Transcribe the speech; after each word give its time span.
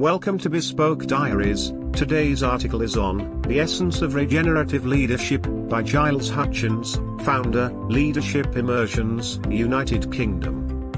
Welcome 0.00 0.38
to 0.38 0.48
Bespoke 0.48 1.06
Diaries. 1.06 1.74
Today's 1.92 2.42
article 2.42 2.80
is 2.80 2.96
on 2.96 3.42
The 3.42 3.60
Essence 3.60 4.00
of 4.00 4.14
Regenerative 4.14 4.86
Leadership 4.86 5.46
by 5.68 5.82
Giles 5.82 6.30
Hutchins, 6.30 6.94
founder, 7.22 7.68
Leadership 7.68 8.56
Immersions, 8.56 9.38
United 9.50 10.10
Kingdom. 10.10 10.90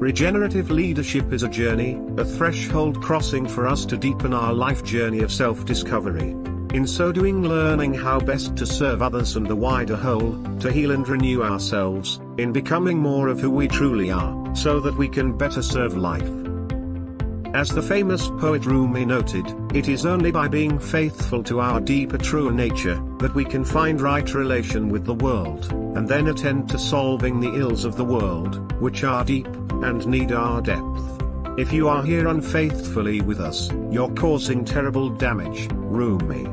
Regenerative 0.00 0.72
leadership 0.72 1.32
is 1.32 1.44
a 1.44 1.48
journey, 1.48 2.00
a 2.16 2.24
threshold 2.24 3.00
crossing 3.00 3.46
for 3.46 3.68
us 3.68 3.86
to 3.86 3.96
deepen 3.96 4.34
our 4.34 4.52
life 4.52 4.82
journey 4.82 5.20
of 5.20 5.32
self 5.32 5.64
discovery. 5.64 6.30
In 6.74 6.84
so 6.84 7.12
doing, 7.12 7.42
learning 7.44 7.94
how 7.94 8.18
best 8.18 8.56
to 8.56 8.66
serve 8.66 9.02
others 9.02 9.36
and 9.36 9.46
the 9.46 9.54
wider 9.54 9.94
whole, 9.94 10.42
to 10.58 10.72
heal 10.72 10.90
and 10.90 11.08
renew 11.08 11.44
ourselves, 11.44 12.18
in 12.38 12.52
becoming 12.52 12.98
more 12.98 13.28
of 13.28 13.38
who 13.38 13.52
we 13.52 13.68
truly 13.68 14.10
are, 14.10 14.56
so 14.56 14.80
that 14.80 14.96
we 14.96 15.08
can 15.08 15.38
better 15.38 15.62
serve 15.62 15.96
life. 15.96 16.45
As 17.56 17.70
the 17.70 17.80
famous 17.80 18.28
poet 18.28 18.66
Rumi 18.66 19.06
noted, 19.06 19.46
it 19.74 19.88
is 19.88 20.04
only 20.04 20.30
by 20.30 20.46
being 20.46 20.78
faithful 20.78 21.42
to 21.44 21.58
our 21.58 21.80
deeper 21.80 22.18
truer 22.18 22.52
nature, 22.52 23.02
that 23.16 23.34
we 23.34 23.46
can 23.46 23.64
find 23.64 23.98
right 23.98 24.34
relation 24.34 24.90
with 24.90 25.06
the 25.06 25.14
world, 25.14 25.72
and 25.96 26.06
then 26.06 26.28
attend 26.28 26.68
to 26.68 26.78
solving 26.78 27.40
the 27.40 27.54
ills 27.54 27.86
of 27.86 27.96
the 27.96 28.04
world, 28.04 28.78
which 28.78 29.04
are 29.04 29.24
deep, 29.24 29.46
and 29.82 30.06
need 30.06 30.32
our 30.32 30.60
depth. 30.60 31.22
If 31.56 31.72
you 31.72 31.88
are 31.88 32.02
here 32.02 32.28
unfaithfully 32.28 33.22
with 33.22 33.40
us, 33.40 33.72
you're 33.90 34.12
causing 34.12 34.62
terrible 34.62 35.08
damage, 35.08 35.66
Rumi. 35.72 36.44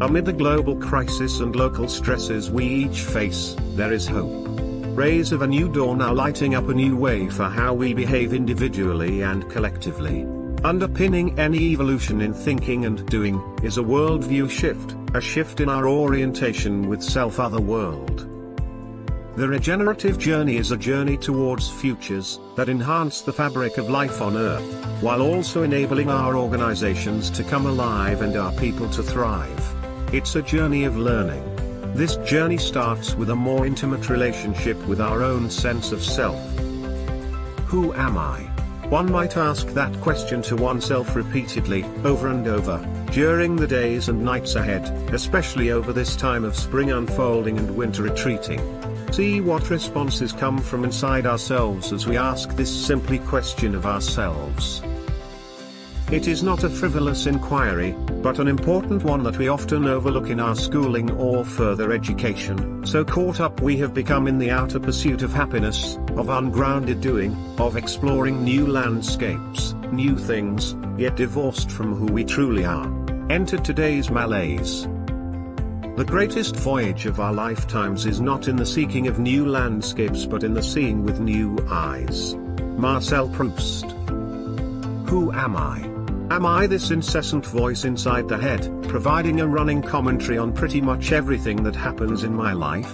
Amid 0.00 0.24
the 0.24 0.32
global 0.32 0.74
crisis 0.74 1.38
and 1.38 1.54
local 1.54 1.86
stresses 1.86 2.50
we 2.50 2.66
each 2.66 3.02
face, 3.02 3.54
there 3.76 3.92
is 3.92 4.08
hope. 4.08 4.53
Rays 4.94 5.32
of 5.32 5.42
a 5.42 5.46
new 5.46 5.68
dawn 5.68 6.00
are 6.00 6.14
lighting 6.14 6.54
up 6.54 6.68
a 6.68 6.72
new 6.72 6.96
way 6.96 7.28
for 7.28 7.48
how 7.48 7.74
we 7.74 7.92
behave 7.92 8.32
individually 8.32 9.22
and 9.22 9.50
collectively. 9.50 10.24
Underpinning 10.62 11.36
any 11.36 11.72
evolution 11.72 12.20
in 12.20 12.32
thinking 12.32 12.84
and 12.84 13.04
doing, 13.08 13.42
is 13.64 13.76
a 13.76 13.82
worldview 13.82 14.48
shift, 14.48 14.94
a 15.14 15.20
shift 15.20 15.58
in 15.60 15.68
our 15.68 15.88
orientation 15.88 16.88
with 16.88 17.02
self-other 17.02 17.60
world. 17.60 18.28
The 19.34 19.48
regenerative 19.48 20.16
journey 20.16 20.58
is 20.58 20.70
a 20.70 20.76
journey 20.76 21.16
towards 21.16 21.68
futures 21.68 22.38
that 22.54 22.68
enhance 22.68 23.20
the 23.20 23.32
fabric 23.32 23.78
of 23.78 23.90
life 23.90 24.22
on 24.22 24.36
Earth, 24.36 25.02
while 25.02 25.22
also 25.22 25.64
enabling 25.64 26.08
our 26.08 26.36
organizations 26.36 27.30
to 27.30 27.42
come 27.42 27.66
alive 27.66 28.22
and 28.22 28.36
our 28.36 28.52
people 28.52 28.88
to 28.90 29.02
thrive. 29.02 30.14
It's 30.14 30.36
a 30.36 30.42
journey 30.42 30.84
of 30.84 30.96
learning. 30.96 31.53
This 31.94 32.16
journey 32.16 32.58
starts 32.58 33.14
with 33.14 33.30
a 33.30 33.36
more 33.36 33.64
intimate 33.64 34.10
relationship 34.10 34.76
with 34.88 35.00
our 35.00 35.22
own 35.22 35.48
sense 35.48 35.92
of 35.92 36.02
self. 36.02 36.40
Who 37.66 37.94
am 37.94 38.18
I? 38.18 38.40
One 38.88 39.12
might 39.12 39.36
ask 39.36 39.68
that 39.68 40.00
question 40.00 40.42
to 40.42 40.56
oneself 40.56 41.14
repeatedly, 41.14 41.84
over 42.02 42.26
and 42.26 42.48
over, 42.48 42.84
during 43.12 43.54
the 43.54 43.68
days 43.68 44.08
and 44.08 44.24
nights 44.24 44.56
ahead, 44.56 44.82
especially 45.14 45.70
over 45.70 45.92
this 45.92 46.16
time 46.16 46.42
of 46.42 46.56
spring 46.56 46.90
unfolding 46.90 47.58
and 47.58 47.76
winter 47.76 48.02
retreating. 48.02 48.60
See 49.12 49.40
what 49.40 49.70
responses 49.70 50.32
come 50.32 50.58
from 50.58 50.82
inside 50.82 51.26
ourselves 51.26 51.92
as 51.92 52.08
we 52.08 52.16
ask 52.16 52.56
this 52.56 52.86
simply 52.86 53.20
question 53.20 53.72
of 53.72 53.86
ourselves. 53.86 54.82
It 56.12 56.28
is 56.28 56.42
not 56.42 56.64
a 56.64 56.68
frivolous 56.68 57.26
inquiry, 57.26 57.92
but 58.22 58.38
an 58.38 58.46
important 58.46 59.04
one 59.04 59.22
that 59.22 59.38
we 59.38 59.48
often 59.48 59.86
overlook 59.86 60.28
in 60.28 60.38
our 60.38 60.54
schooling 60.54 61.10
or 61.12 61.44
further 61.46 61.92
education. 61.92 62.86
So 62.86 63.04
caught 63.04 63.40
up 63.40 63.62
we 63.62 63.78
have 63.78 63.94
become 63.94 64.28
in 64.28 64.38
the 64.38 64.50
outer 64.50 64.78
pursuit 64.78 65.22
of 65.22 65.32
happiness, 65.32 65.96
of 66.16 66.28
ungrounded 66.28 67.00
doing, 67.00 67.34
of 67.58 67.76
exploring 67.76 68.44
new 68.44 68.66
landscapes, 68.66 69.72
new 69.92 70.16
things, 70.16 70.76
yet 70.98 71.16
divorced 71.16 71.70
from 71.70 71.94
who 71.94 72.06
we 72.06 72.22
truly 72.22 72.66
are. 72.66 72.86
Enter 73.30 73.56
today's 73.56 74.10
malaise. 74.10 74.82
The 75.96 76.04
greatest 76.06 76.54
voyage 76.54 77.06
of 77.06 77.18
our 77.18 77.32
lifetimes 77.32 78.04
is 78.04 78.20
not 78.20 78.46
in 78.46 78.56
the 78.56 78.66
seeking 78.66 79.06
of 79.06 79.18
new 79.18 79.46
landscapes 79.46 80.26
but 80.26 80.44
in 80.44 80.52
the 80.52 80.62
seeing 80.62 81.02
with 81.02 81.18
new 81.18 81.56
eyes. 81.70 82.34
Marcel 82.76 83.28
Proust. 83.30 83.90
Who 85.08 85.32
am 85.32 85.56
I? 85.56 85.93
Am 86.30 86.46
I 86.46 86.66
this 86.66 86.90
incessant 86.90 87.44
voice 87.44 87.84
inside 87.84 88.28
the 88.28 88.38
head, 88.38 88.68
providing 88.88 89.40
a 89.40 89.46
running 89.46 89.82
commentary 89.82 90.38
on 90.38 90.52
pretty 90.52 90.80
much 90.80 91.12
everything 91.12 91.62
that 91.62 91.76
happens 91.76 92.24
in 92.24 92.34
my 92.34 92.52
life? 92.52 92.92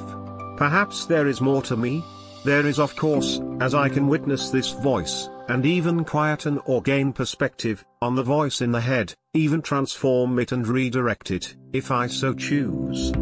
Perhaps 0.57 1.07
there 1.07 1.29
is 1.29 1.41
more 1.41 1.63
to 1.63 1.77
me? 1.77 2.05
There 2.45 2.67
is 2.67 2.79
of 2.81 2.97
course, 2.97 3.41
as 3.61 3.75
I 3.75 3.89
can 3.89 4.09
witness 4.09 4.51
this 4.51 4.73
voice, 4.73 5.29
and 5.49 5.65
even 5.65 6.05
quieten 6.05 6.59
or 6.65 6.83
gain 6.83 7.13
perspective, 7.13 7.85
on 8.03 8.17
the 8.17 8.23
voice 8.23 8.63
in 8.63 8.73
the 8.73 8.81
head, 8.81 9.15
even 9.33 9.63
transform 9.63 10.39
it 10.39 10.51
and 10.51 10.67
redirect 10.67 11.31
it, 11.31 11.55
if 11.73 11.91
I 11.91 12.09
so 12.09 12.35
choose. 12.35 13.13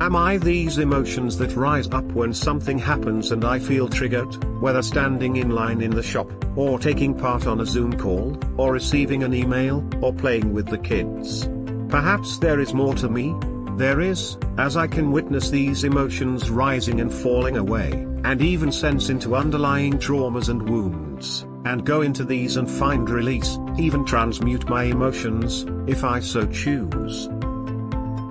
Am 0.00 0.14
I 0.14 0.38
these 0.38 0.78
emotions 0.78 1.36
that 1.38 1.56
rise 1.56 1.88
up 1.88 2.04
when 2.12 2.32
something 2.32 2.78
happens 2.78 3.32
and 3.32 3.44
I 3.44 3.58
feel 3.58 3.88
triggered, 3.88 4.32
whether 4.60 4.80
standing 4.80 5.36
in 5.36 5.50
line 5.50 5.80
in 5.80 5.90
the 5.90 6.04
shop, 6.04 6.30
or 6.56 6.78
taking 6.78 7.18
part 7.18 7.48
on 7.48 7.60
a 7.60 7.66
Zoom 7.66 7.98
call, 7.98 8.38
or 8.56 8.72
receiving 8.72 9.24
an 9.24 9.34
email, 9.34 9.84
or 10.00 10.12
playing 10.12 10.52
with 10.52 10.66
the 10.66 10.78
kids? 10.78 11.50
Perhaps 11.88 12.38
there 12.38 12.60
is 12.60 12.72
more 12.72 12.94
to 12.94 13.08
me? 13.08 13.34
There 13.76 14.00
is, 14.00 14.38
as 14.56 14.76
I 14.76 14.86
can 14.86 15.10
witness 15.10 15.50
these 15.50 15.82
emotions 15.82 16.48
rising 16.48 17.00
and 17.00 17.12
falling 17.12 17.56
away, 17.56 17.90
and 18.22 18.40
even 18.40 18.70
sense 18.70 19.08
into 19.08 19.34
underlying 19.34 19.94
traumas 19.94 20.48
and 20.48 20.62
wounds, 20.62 21.42
and 21.64 21.84
go 21.84 22.02
into 22.02 22.24
these 22.24 22.56
and 22.56 22.70
find 22.70 23.10
release, 23.10 23.58
even 23.78 24.04
transmute 24.04 24.68
my 24.68 24.84
emotions, 24.84 25.66
if 25.88 26.04
I 26.04 26.20
so 26.20 26.46
choose. 26.46 27.28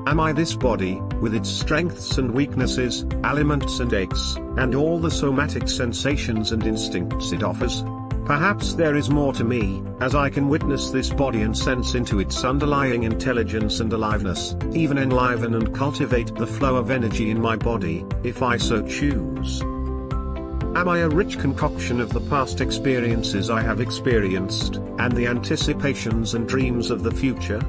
Am 0.08 0.22
I 0.22 0.32
this 0.32 0.56
body, 0.56 1.02
with 1.20 1.36
its 1.36 1.50
strengths 1.50 2.18
and 2.18 2.32
weaknesses, 2.32 3.06
aliments 3.26 3.82
and 3.82 3.92
aches, 3.92 4.38
and 4.56 4.74
all 4.74 5.00
the 5.00 5.12
somatic 5.12 5.68
sensations 5.68 6.54
and 6.54 6.66
instincts 6.66 7.34
it 7.34 7.44
offers? 7.44 7.84
Perhaps 8.24 8.76
there 8.76 8.96
is 8.96 9.10
more 9.10 9.34
to 9.34 9.44
me, 9.44 9.84
as 10.00 10.16
I 10.16 10.30
can 10.30 10.48
witness 10.48 10.92
this 10.92 11.10
body 11.10 11.42
and 11.42 11.58
sense 11.58 11.94
into 11.94 12.22
its 12.22 12.46
underlying 12.46 13.04
intelligence 13.04 13.82
and 13.82 13.92
aliveness, 13.92 14.56
even 14.72 14.98
enliven 14.98 15.56
and 15.56 15.76
cultivate 15.76 16.34
the 16.36 16.48
flow 16.48 16.78
of 16.78 16.90
energy 16.90 17.30
in 17.30 17.42
my 17.42 17.58
body, 17.58 18.06
if 18.24 18.42
I 18.42 18.56
so 18.56 18.88
choose. 18.88 19.62
Am 19.62 20.88
I 20.88 21.00
a 21.00 21.10
rich 21.10 21.38
concoction 21.38 22.00
of 22.00 22.14
the 22.14 22.22
past 22.22 22.62
experiences 22.62 23.50
I 23.50 23.62
have 23.62 23.82
experienced, 23.82 24.78
and 25.00 25.12
the 25.12 25.28
anticipations 25.28 26.34
and 26.34 26.48
dreams 26.48 26.92
of 26.92 27.04
the 27.04 27.12
future? 27.12 27.60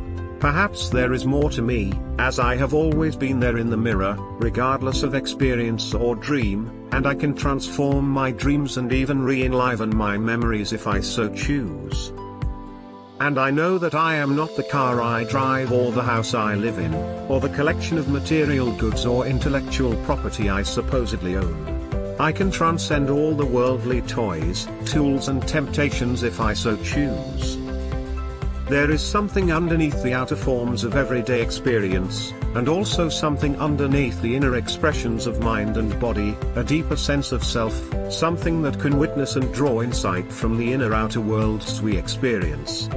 Perhaps 0.41 0.91
there 0.91 1.13
is 1.13 1.27
more 1.27 1.51
to 1.51 1.63
me, 1.63 1.93
as 2.21 2.39
I 2.39 2.55
have 2.55 2.73
always 2.73 3.17
been 3.17 3.41
there 3.41 3.59
in 3.59 3.71
the 3.71 3.77
mirror, 3.77 4.17
regardless 4.39 5.03
of 5.03 5.17
experience 5.17 5.95
or 5.95 6.15
dream, 6.15 6.71
and 6.93 7.09
I 7.09 7.17
can 7.17 7.35
transform 7.35 8.09
my 8.09 8.31
dreams 8.31 8.77
and 8.77 8.93
even 8.93 9.21
re-enliven 9.21 9.97
my 9.97 10.17
memories 10.17 10.73
if 10.73 10.87
I 10.87 11.01
so 11.01 11.29
choose. 11.35 12.13
And 13.19 13.37
I 13.37 13.51
know 13.51 13.79
that 13.79 13.97
I 13.97 14.15
am 14.15 14.37
not 14.37 14.55
the 14.55 14.63
car 14.63 15.03
I 15.03 15.25
drive 15.25 15.73
or 15.73 15.91
the 15.91 16.05
house 16.05 16.35
I 16.35 16.55
live 16.55 16.79
in, 16.79 16.95
or 17.29 17.41
the 17.41 17.49
collection 17.49 17.99
of 17.99 18.09
material 18.09 18.71
goods 18.77 19.07
or 19.07 19.27
intellectual 19.27 19.97
property 20.05 20.49
I 20.49 20.63
supposedly 20.63 21.35
own. 21.35 22.15
I 22.21 22.31
can 22.31 22.53
transcend 22.53 23.11
all 23.11 23.35
the 23.35 23.45
worldly 23.45 24.03
toys, 24.03 24.69
tools 24.85 25.27
and 25.27 25.47
temptations 25.49 26.23
if 26.23 26.41
I 26.41 26.53
so 26.53 26.77
choose. 26.77 27.58
There 28.69 28.91
is 28.91 29.01
something 29.01 29.51
underneath 29.51 30.03
the 30.03 30.13
outer 30.13 30.37
forms 30.37 30.85
of 30.85 30.95
everyday 30.95 31.41
experience, 31.41 32.35
and 32.55 32.69
also 32.69 33.09
something 33.09 33.57
underneath 33.57 34.21
the 34.21 34.37
inner 34.37 34.57
expressions 34.57 35.27
of 35.27 35.41
mind 35.43 35.79
and 35.79 35.99
body, 35.99 36.37
a 36.55 36.63
deeper 36.63 36.97
sense 36.97 37.33
of 37.33 37.43
self, 37.43 37.75
something 38.13 38.61
that 38.61 38.79
can 38.79 38.99
witness 38.99 39.37
and 39.37 39.55
draw 39.55 39.81
insight 39.81 40.31
from 40.31 40.59
the 40.59 40.71
inner 40.71 40.93
outer 40.93 41.23
worlds 41.23 41.81
we 41.81 41.97
experience. 41.97 42.89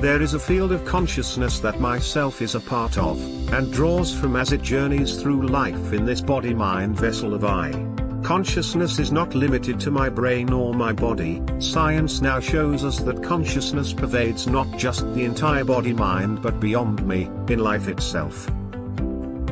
There 0.00 0.20
is 0.20 0.34
a 0.34 0.40
field 0.40 0.72
of 0.72 0.84
consciousness 0.84 1.60
that 1.60 1.78
myself 1.78 2.42
is 2.42 2.56
a 2.56 2.60
part 2.60 2.98
of, 2.98 3.16
and 3.52 3.72
draws 3.72 4.12
from 4.12 4.34
as 4.34 4.50
it 4.50 4.62
journeys 4.62 5.22
through 5.22 5.46
life 5.46 5.92
in 5.92 6.04
this 6.04 6.20
body-mind 6.20 6.98
vessel 6.98 7.32
of 7.32 7.44
I. 7.44 7.93
Consciousness 8.24 8.98
is 8.98 9.12
not 9.12 9.34
limited 9.34 9.78
to 9.78 9.90
my 9.90 10.08
brain 10.08 10.50
or 10.50 10.72
my 10.72 10.94
body, 10.94 11.42
science 11.58 12.22
now 12.22 12.40
shows 12.40 12.82
us 12.82 12.98
that 13.00 13.22
consciousness 13.22 13.92
pervades 13.92 14.46
not 14.46 14.66
just 14.78 15.02
the 15.12 15.26
entire 15.26 15.62
body-mind 15.62 16.40
but 16.40 16.58
beyond 16.58 17.06
me, 17.06 17.28
in 17.50 17.58
life 17.58 17.86
itself. 17.86 18.50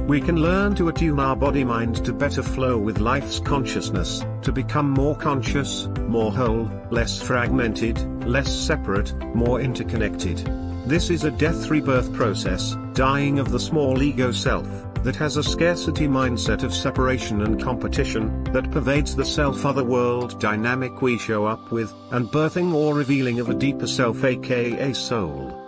We 0.08 0.22
can 0.22 0.36
learn 0.36 0.74
to 0.76 0.88
attune 0.88 1.20
our 1.20 1.36
body-mind 1.36 2.02
to 2.06 2.14
better 2.14 2.42
flow 2.42 2.78
with 2.78 2.98
life's 2.98 3.38
consciousness, 3.38 4.24
to 4.40 4.52
become 4.52 4.88
more 4.88 5.16
conscious, 5.16 5.86
more 6.08 6.32
whole, 6.32 6.70
less 6.90 7.20
fragmented, 7.20 8.26
less 8.26 8.50
separate, 8.50 9.14
more 9.34 9.60
interconnected. 9.60 10.38
This 10.86 11.10
is 11.10 11.24
a 11.24 11.30
death-rebirth 11.30 12.10
process, 12.14 12.74
dying 12.94 13.38
of 13.38 13.52
the 13.52 13.60
small 13.60 14.02
ego 14.02 14.32
self, 14.32 14.66
that 15.02 15.16
has 15.16 15.36
a 15.36 15.42
scarcity 15.42 16.06
mindset 16.06 16.62
of 16.62 16.74
separation 16.74 17.42
and 17.42 17.60
competition, 17.60 18.44
that 18.44 18.70
pervades 18.70 19.16
the 19.16 19.24
self-other-world 19.24 20.38
dynamic 20.38 21.02
we 21.02 21.18
show 21.18 21.44
up 21.44 21.72
with, 21.72 21.92
and 22.12 22.28
birthing 22.28 22.72
or 22.72 22.94
revealing 22.94 23.40
of 23.40 23.48
a 23.48 23.54
deeper 23.54 23.86
self 23.86 24.22
aka 24.24 24.92
soul. 24.92 25.58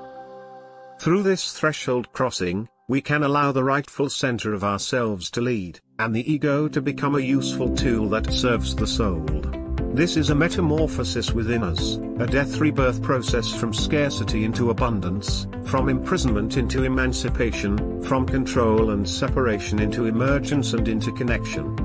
Through 1.00 1.22
this 1.24 1.52
threshold 1.52 2.12
crossing, 2.12 2.68
we 2.88 3.00
can 3.00 3.22
allow 3.22 3.50
the 3.50 3.64
rightful 3.64 4.08
center 4.08 4.52
of 4.52 4.62
ourselves 4.62 5.30
to 5.30 5.40
lead, 5.40 5.80
and 5.98 6.14
the 6.14 6.30
ego 6.30 6.68
to 6.68 6.80
become 6.80 7.16
a 7.16 7.20
useful 7.20 7.74
tool 7.74 8.08
that 8.10 8.32
serves 8.32 8.76
the 8.76 8.86
soul. 8.86 9.63
This 9.94 10.16
is 10.16 10.30
a 10.30 10.34
metamorphosis 10.34 11.30
within 11.30 11.62
us, 11.62 12.00
a 12.18 12.26
death 12.26 12.58
rebirth 12.58 13.00
process 13.00 13.54
from 13.54 13.72
scarcity 13.72 14.44
into 14.44 14.70
abundance, 14.70 15.46
from 15.66 15.88
imprisonment 15.88 16.56
into 16.56 16.82
emancipation, 16.82 18.02
from 18.02 18.26
control 18.26 18.90
and 18.90 19.08
separation 19.08 19.78
into 19.78 20.06
emergence 20.06 20.72
and 20.72 20.88
interconnection. 20.88 21.76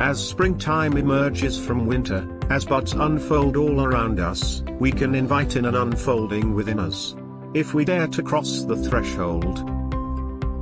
As 0.00 0.22
springtime 0.22 0.98
emerges 0.98 1.58
from 1.58 1.86
winter, 1.86 2.28
as 2.50 2.66
buds 2.66 2.92
unfold 2.92 3.56
all 3.56 3.80
around 3.80 4.20
us, 4.20 4.62
we 4.78 4.92
can 4.92 5.14
invite 5.14 5.56
in 5.56 5.64
an 5.64 5.76
unfolding 5.76 6.52
within 6.52 6.78
us. 6.78 7.16
If 7.54 7.72
we 7.72 7.86
dare 7.86 8.08
to 8.08 8.22
cross 8.22 8.64
the 8.64 8.76
threshold, 8.76 9.64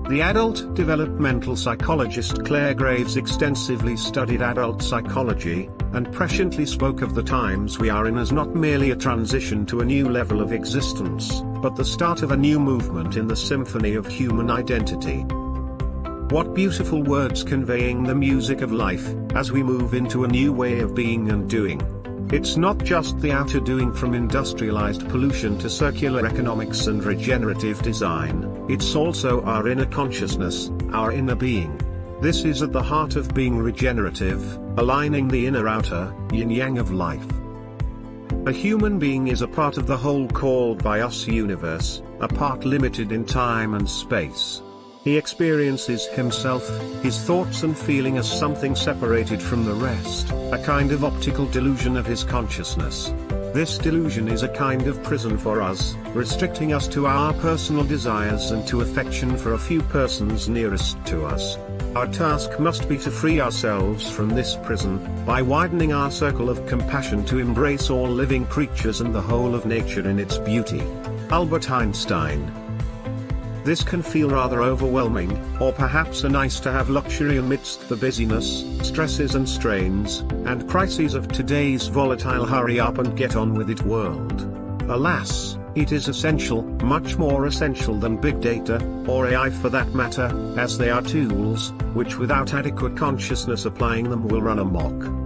the 0.09 0.23
adult 0.23 0.73
developmental 0.75 1.57
psychologist 1.57 2.45
Clare 2.45 2.75
Graves 2.75 3.17
extensively 3.17 3.97
studied 3.97 4.41
adult 4.41 4.81
psychology, 4.81 5.69
and 5.95 6.07
presciently 6.09 6.67
spoke 6.67 7.03
of 7.03 7.17
the 7.17 7.23
times 7.25 7.81
we 7.81 7.91
are 7.91 8.07
in 8.07 8.17
as 8.17 8.31
not 8.31 8.55
merely 8.55 8.93
a 8.93 8.97
transition 8.97 9.67
to 9.67 9.81
a 9.81 9.85
new 9.85 10.09
level 10.09 10.41
of 10.41 10.53
existence, 10.53 11.41
but 11.61 11.75
the 11.75 11.85
start 11.85 12.23
of 12.23 12.31
a 12.31 12.37
new 12.37 12.61
movement 12.61 13.17
in 13.17 13.27
the 13.27 13.35
symphony 13.35 13.95
of 13.95 14.07
human 14.07 14.49
identity. 14.49 15.23
What 16.31 16.55
beautiful 16.55 17.03
words 17.03 17.43
conveying 17.43 18.05
the 18.05 18.15
music 18.15 18.61
of 18.61 18.71
life, 18.71 19.13
as 19.35 19.51
we 19.51 19.65
move 19.65 19.93
into 19.93 20.23
a 20.23 20.29
new 20.29 20.53
way 20.53 20.79
of 20.81 20.95
being 20.95 21.31
and 21.31 21.51
doing. 21.51 21.81
It's 22.33 22.57
not 22.57 22.79
just 22.79 23.19
the 23.21 23.33
outer 23.33 23.59
doing 23.59 23.93
from 23.93 24.15
industrialized 24.15 25.09
pollution 25.09 25.59
to 25.59 25.71
circular 25.71 26.27
economics 26.27 26.87
and 26.87 27.03
regenerative 27.03 27.83
design, 27.83 28.56
it's 28.69 28.95
also 28.95 29.43
our 29.43 29.69
inner 29.69 29.87
consciousness, 29.87 30.71
our 30.93 31.13
inner 31.13 31.35
being. 31.35 31.81
This 32.21 32.45
is 32.45 32.63
at 32.63 32.73
the 32.73 32.83
heart 32.83 33.15
of 33.17 33.35
being 33.35 33.59
regenerative, 33.59 34.59
aligning 34.79 35.29
the 35.29 35.47
inner 35.47 35.69
outer, 35.69 36.15
yin-yang 36.33 36.79
of 36.79 36.91
life. 36.91 37.27
A 38.47 38.53
human 38.53 38.99
being 38.99 39.29
is 39.29 39.43
a 39.43 39.49
part 39.49 39.77
of 39.77 39.87
the 39.87 39.97
whole 39.97 40.29
called 40.29 40.83
by 40.83 41.01
us 41.01 41.27
universe, 41.27 42.03
a 42.21 42.29
part 42.29 42.65
limited 42.65 43.13
in 43.13 43.25
time 43.25 43.75
and 43.75 43.89
space. 43.89 44.63
He 45.05 45.17
experiences 45.17 46.07
himself, 46.07 46.69
his 47.03 47.21
thoughts 47.21 47.63
and 47.63 47.79
feeling 47.79 48.19
as 48.19 48.29
something 48.29 48.75
separated 48.75 49.41
from 49.41 49.65
the 49.65 49.75
rest, 49.75 50.33
a 50.53 50.61
kind 50.65 50.91
of 50.91 51.05
optical 51.05 51.47
delusion 51.47 51.97
of 51.97 52.07
his 52.07 52.25
consciousness. 52.25 53.13
This 53.57 53.79
delusion 53.79 54.29
is 54.29 54.43
a 54.43 54.51
kind 54.51 54.87
of 54.87 55.03
prison 55.03 55.39
for 55.39 55.63
us, 55.63 55.95
restricting 56.13 56.75
us 56.75 56.87
to 56.89 57.07
our 57.07 57.33
personal 57.33 57.85
desires 57.85 58.51
and 58.51 58.69
to 58.69 58.83
affection 58.83 59.35
for 59.39 59.55
a 59.55 59.59
few 59.59 59.81
persons 59.81 60.47
nearest 60.47 61.03
to 61.07 61.25
us. 61.25 61.57
Our 61.95 62.07
task 62.07 62.61
must 62.61 62.87
be 62.87 62.99
to 62.99 63.11
free 63.11 63.41
ourselves 63.41 64.11
from 64.11 64.29
this 64.29 64.59
prison, 64.63 65.01
by 65.25 65.41
widening 65.41 65.95
our 65.95 66.11
circle 66.11 66.51
of 66.51 66.67
compassion 66.67 67.25
to 67.25 67.39
embrace 67.39 67.89
all 67.89 68.07
living 68.07 68.45
creatures 68.45 69.01
and 69.01 69.15
the 69.15 69.23
whole 69.23 69.55
of 69.55 69.65
nature 69.65 70.07
in 70.07 70.19
its 70.19 70.37
beauty. 70.37 70.83
Albert 71.31 71.71
Einstein 71.71 72.66
this 73.67 73.83
can 73.83 74.01
feel 74.01 74.31
rather 74.31 74.63
overwhelming, 74.63 75.37
or 75.61 75.73
perhaps 75.73 76.23
a 76.23 76.29
nice 76.29 76.61
to 76.61 76.71
have 76.71 76.89
luxury 76.89 77.39
amidst 77.39 77.89
the 77.89 77.97
busyness, 77.97 78.65
stresses 78.87 79.35
and 79.35 79.49
strains, 79.49 80.21
and 80.47 80.69
crises 80.69 81.15
of 81.15 81.27
today's 81.27 81.89
volatile 81.89 82.47
hurry 82.47 82.79
up 82.79 82.99
and 82.99 83.17
get 83.17 83.35
on 83.35 83.55
with 83.55 83.69
it 83.69 83.83
world. 83.83 84.43
Alas, 84.89 85.59
it 85.75 85.91
is 85.91 86.07
essential, 86.07 86.63
much 86.85 87.17
more 87.17 87.47
essential 87.47 87.99
than 87.99 88.17
big 88.17 88.41
data, 88.41 88.81
or 89.09 89.27
AI 89.27 89.51
for 89.51 89.69
that 89.69 89.93
matter, 89.93 90.31
as 90.57 90.79
they 90.79 90.89
are 90.89 91.03
tools, 91.03 91.73
which 91.93 92.19
without 92.19 92.55
adequate 92.55 92.97
consciousness 92.97 93.65
applying 93.65 94.09
them 94.09 94.29
will 94.29 94.43
run 94.43 94.61
amok. 94.61 95.26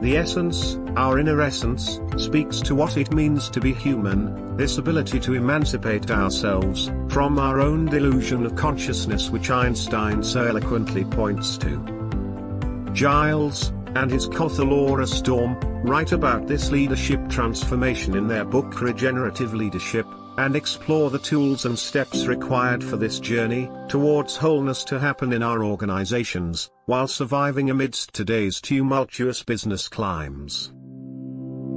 The 0.00 0.16
essence, 0.16 0.78
our 0.96 1.18
inner 1.18 1.40
essence, 1.40 2.00
speaks 2.16 2.60
to 2.60 2.76
what 2.76 2.96
it 2.96 3.12
means 3.12 3.50
to 3.50 3.60
be 3.60 3.74
human, 3.74 4.56
this 4.56 4.78
ability 4.78 5.18
to 5.20 5.34
emancipate 5.34 6.08
ourselves, 6.12 6.92
from 7.08 7.36
our 7.36 7.60
own 7.60 7.86
delusion 7.86 8.46
of 8.46 8.54
consciousness 8.54 9.28
which 9.28 9.50
Einstein 9.50 10.22
so 10.22 10.46
eloquently 10.46 11.04
points 11.04 11.58
to. 11.58 12.90
Giles, 12.92 13.72
and 13.96 14.08
his 14.08 14.26
co-author 14.26 15.06
Storm, 15.06 15.58
write 15.82 16.12
about 16.12 16.46
this 16.46 16.70
leadership 16.70 17.28
transformation 17.28 18.16
in 18.16 18.28
their 18.28 18.44
book 18.44 18.80
Regenerative 18.80 19.52
Leadership, 19.52 20.06
and 20.38 20.54
explore 20.54 21.10
the 21.10 21.18
tools 21.18 21.64
and 21.66 21.76
steps 21.76 22.26
required 22.26 22.82
for 22.82 22.96
this 22.96 23.18
journey 23.18 23.68
towards 23.88 24.36
wholeness 24.36 24.84
to 24.84 24.98
happen 24.98 25.32
in 25.32 25.42
our 25.42 25.64
organizations, 25.64 26.70
while 26.86 27.08
surviving 27.08 27.70
amidst 27.70 28.14
today's 28.14 28.60
tumultuous 28.60 29.42
business 29.42 29.88
climes. 29.88 30.72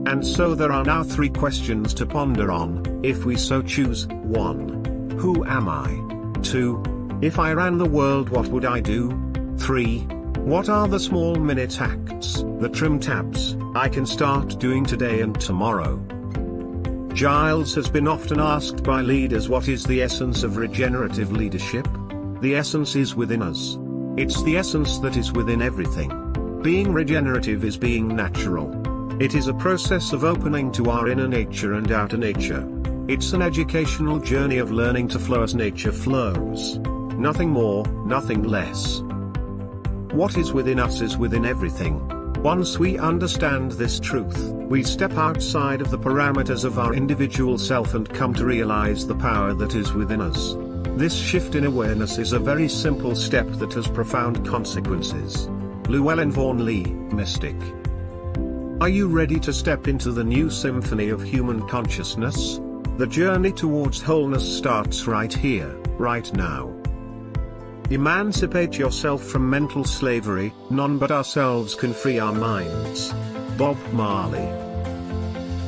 And 0.05 0.25
so 0.25 0.53
there 0.53 0.71
are 0.71 0.83
now 0.83 1.03
three 1.03 1.29
questions 1.29 1.93
to 1.95 2.05
ponder 2.05 2.51
on, 2.51 3.01
if 3.03 3.25
we 3.25 3.35
so 3.35 3.63
choose. 3.63 4.07
1. 4.07 5.17
Who 5.17 5.43
am 5.45 5.67
I? 5.67 6.39
2. 6.43 7.19
If 7.23 7.39
I 7.39 7.53
ran 7.53 7.79
the 7.79 7.89
world 7.89 8.29
what 8.29 8.47
would 8.49 8.65
I 8.65 8.79
do? 8.79 9.09
3. 9.57 9.99
What 10.41 10.69
are 10.69 10.87
the 10.87 10.99
small 10.99 11.35
minute 11.35 11.81
acts, 11.81 12.43
the 12.59 12.69
trim 12.69 12.99
tabs, 12.99 13.57
I 13.73 13.89
can 13.89 14.05
start 14.05 14.59
doing 14.59 14.85
today 14.85 15.21
and 15.21 15.39
tomorrow? 15.39 16.20
Giles 17.13 17.75
has 17.75 17.89
been 17.89 18.07
often 18.07 18.39
asked 18.39 18.83
by 18.83 19.01
leaders 19.01 19.49
what 19.49 19.67
is 19.67 19.83
the 19.83 20.01
essence 20.01 20.43
of 20.43 20.55
regenerative 20.55 21.31
leadership? 21.31 21.85
The 22.39 22.55
essence 22.55 22.95
is 22.95 23.15
within 23.15 23.41
us. 23.41 23.77
It's 24.17 24.41
the 24.43 24.57
essence 24.57 24.97
that 24.99 25.17
is 25.17 25.33
within 25.33 25.61
everything. 25.61 26.61
Being 26.61 26.93
regenerative 26.93 27.65
is 27.65 27.75
being 27.75 28.07
natural. 28.07 29.21
It 29.21 29.35
is 29.35 29.47
a 29.47 29.53
process 29.53 30.13
of 30.13 30.23
opening 30.23 30.71
to 30.73 30.89
our 30.89 31.09
inner 31.09 31.27
nature 31.27 31.73
and 31.73 31.91
outer 31.91 32.17
nature. 32.17 32.65
It's 33.09 33.33
an 33.33 33.41
educational 33.41 34.19
journey 34.19 34.59
of 34.59 34.71
learning 34.71 35.09
to 35.09 35.19
flow 35.19 35.43
as 35.43 35.53
nature 35.53 35.91
flows. 35.91 36.77
Nothing 36.77 37.49
more, 37.49 37.85
nothing 38.05 38.43
less. 38.43 39.01
What 40.13 40.37
is 40.37 40.53
within 40.53 40.79
us 40.79 41.01
is 41.01 41.17
within 41.17 41.45
everything. 41.45 42.20
Once 42.43 42.79
we 42.79 42.97
understand 42.97 43.71
this 43.73 43.99
truth, 43.99 44.51
we 44.67 44.81
step 44.81 45.13
outside 45.13 45.79
of 45.79 45.91
the 45.91 45.99
parameters 45.99 46.65
of 46.65 46.79
our 46.79 46.91
individual 46.91 47.55
self 47.55 47.93
and 47.93 48.09
come 48.09 48.33
to 48.33 48.45
realize 48.45 49.05
the 49.05 49.13
power 49.13 49.53
that 49.53 49.75
is 49.75 49.93
within 49.93 50.19
us. 50.19 50.55
This 50.97 51.15
shift 51.15 51.53
in 51.53 51.65
awareness 51.65 52.17
is 52.17 52.33
a 52.33 52.39
very 52.39 52.67
simple 52.67 53.15
step 53.15 53.47
that 53.59 53.73
has 53.73 53.87
profound 53.87 54.43
consequences. 54.43 55.49
Llewellyn 55.87 56.31
Vaughan 56.31 56.65
Lee, 56.65 56.85
Mystic. 57.13 57.55
Are 58.81 58.89
you 58.89 59.07
ready 59.07 59.39
to 59.39 59.53
step 59.53 59.87
into 59.87 60.11
the 60.11 60.23
new 60.23 60.49
symphony 60.49 61.09
of 61.09 61.21
human 61.21 61.67
consciousness? 61.67 62.59
The 62.97 63.05
journey 63.05 63.51
towards 63.51 64.01
wholeness 64.01 64.57
starts 64.57 65.05
right 65.05 65.31
here, 65.31 65.75
right 65.99 66.33
now. 66.33 66.73
Emancipate 67.91 68.77
yourself 68.77 69.21
from 69.21 69.49
mental 69.49 69.83
slavery, 69.83 70.53
none 70.69 70.97
but 70.97 71.11
ourselves 71.11 71.75
can 71.75 71.93
free 71.93 72.19
our 72.19 72.31
minds. 72.31 73.11
Bob 73.57 73.77
Marley. 73.91 74.47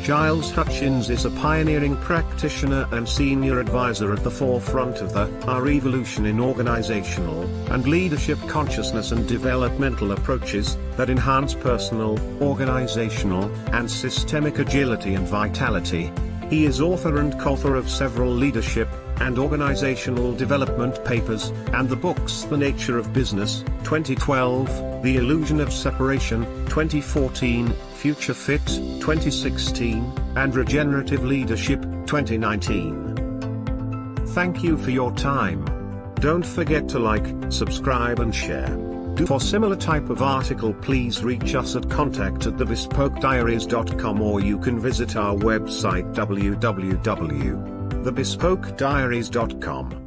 Giles 0.01 0.49
Hutchins 0.49 1.09
is 1.09 1.25
a 1.25 1.31
pioneering 1.31 1.97
practitioner 1.97 2.87
and 2.93 3.09
senior 3.09 3.59
advisor 3.59 4.13
at 4.13 4.23
the 4.23 4.31
forefront 4.31 5.01
of 5.01 5.11
the 5.11 5.29
Our 5.47 5.67
Evolution 5.67 6.25
in 6.25 6.39
organizational 6.39 7.43
and 7.73 7.85
leadership 7.85 8.39
consciousness 8.47 9.11
and 9.11 9.27
developmental 9.27 10.13
approaches 10.13 10.77
that 10.95 11.09
enhance 11.09 11.53
personal, 11.53 12.17
organizational, 12.41 13.53
and 13.73 13.91
systemic 13.91 14.59
agility 14.59 15.15
and 15.15 15.27
vitality. 15.27 16.09
He 16.49 16.63
is 16.63 16.79
author 16.79 17.19
and 17.19 17.37
co-author 17.37 17.75
of 17.75 17.89
several 17.89 18.31
leadership 18.31 18.87
and 19.21 19.37
organizational 19.37 20.33
development 20.33 21.03
papers, 21.05 21.49
and 21.73 21.89
the 21.89 21.95
books 21.95 22.43
The 22.43 22.57
Nature 22.57 22.97
of 22.97 23.13
Business, 23.13 23.63
2012, 23.83 25.03
The 25.03 25.17
Illusion 25.17 25.59
of 25.59 25.71
Separation, 25.71 26.43
2014, 26.67 27.69
Future 27.95 28.33
Fit, 28.33 28.65
2016, 28.65 30.11
and 30.35 30.55
Regenerative 30.55 31.23
Leadership, 31.23 31.81
2019. 32.05 33.13
Thank 34.27 34.63
you 34.63 34.77
for 34.77 34.89
your 34.91 35.11
time. 35.13 35.63
Don't 36.15 36.45
forget 36.45 36.87
to 36.89 36.99
like, 36.99 37.25
subscribe 37.49 38.19
and 38.19 38.33
share. 38.33 38.75
Do 39.15 39.27
for 39.27 39.39
similar 39.39 39.75
type 39.75 40.09
of 40.09 40.23
article 40.23 40.73
please 40.73 41.23
reach 41.23 41.53
us 41.53 41.75
at 41.75 41.87
contact 41.87 42.47
at 42.47 42.55
thebespokediaries.com 42.55 44.21
or 44.21 44.41
you 44.41 44.57
can 44.57 44.79
visit 44.79 45.15
our 45.15 45.35
website 45.35 46.15
www 46.15 47.72
thebespokediaries.com. 48.03 50.02